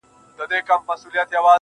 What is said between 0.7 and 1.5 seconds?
په ژړه نه کيږي..